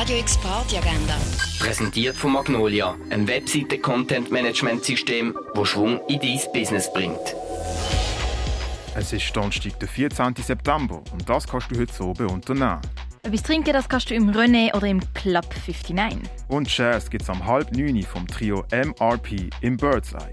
Radio 0.00 0.16
X 0.16 0.38
Party 0.38 0.78
Agenda. 0.78 1.14
Präsentiert 1.58 2.16
von 2.16 2.32
Magnolia, 2.32 2.96
einem 3.10 3.28
Webseite-Content-Management-System, 3.28 5.36
das 5.54 5.68
Schwung 5.68 6.00
in 6.08 6.18
dein 6.18 6.40
Business 6.54 6.90
bringt. 6.90 7.36
Es 8.94 9.12
ist 9.12 9.36
Donnerstag, 9.36 9.78
der 9.78 9.88
14. 9.88 10.36
September 10.36 11.02
und 11.12 11.28
das 11.28 11.46
kannst 11.46 11.70
du 11.70 11.78
heute 11.78 12.02
oben 12.02 12.30
unternehmen. 12.30 12.80
Etwas 13.24 13.42
trinken 13.42 13.74
das 13.74 13.90
kannst 13.90 14.08
du 14.08 14.14
im 14.14 14.30
René 14.30 14.74
oder 14.74 14.86
im 14.86 15.00
Club 15.12 15.54
59. 15.66 16.30
Und 16.48 16.74
Jazz 16.74 17.10
gibt 17.10 17.24
es 17.24 17.28
am 17.28 17.44
halb 17.44 17.70
neun 17.76 18.02
vom 18.02 18.26
Trio 18.26 18.64
MRP 18.72 19.50
im 19.60 19.76
Birdseye. 19.76 20.32